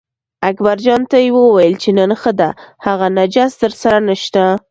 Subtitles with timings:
[0.49, 2.49] اکبرجان ته یې وویل چې نن ښه ده
[2.85, 4.43] هغه نجس درسره نشته.